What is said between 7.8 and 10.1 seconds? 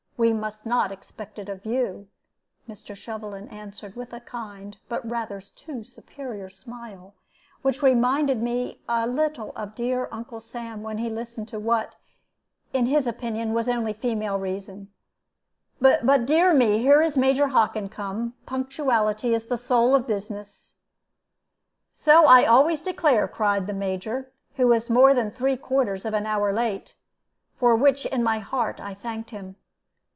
reminded me a little of dear